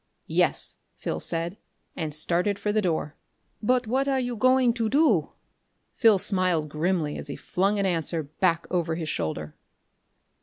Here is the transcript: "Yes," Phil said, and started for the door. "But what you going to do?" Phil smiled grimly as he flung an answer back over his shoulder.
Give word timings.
"Yes," 0.25 0.77
Phil 0.95 1.19
said, 1.19 1.57
and 1.95 2.11
started 2.15 2.57
for 2.57 2.71
the 2.73 2.81
door. 2.81 3.15
"But 3.61 3.85
what 3.85 4.07
you 4.23 4.35
going 4.35 4.73
to 4.73 4.89
do?" 4.89 5.33
Phil 5.93 6.17
smiled 6.17 6.69
grimly 6.69 7.19
as 7.19 7.27
he 7.27 7.35
flung 7.35 7.77
an 7.77 7.85
answer 7.85 8.23
back 8.23 8.65
over 8.71 8.95
his 8.95 9.09
shoulder. 9.09 9.53